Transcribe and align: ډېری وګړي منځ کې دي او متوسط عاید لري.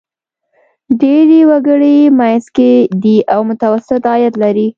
ډېری 0.99 1.41
وګړي 1.49 1.97
منځ 2.19 2.43
کې 2.55 2.71
دي 3.03 3.17
او 3.33 3.39
متوسط 3.49 4.01
عاید 4.11 4.33
لري. 4.43 4.67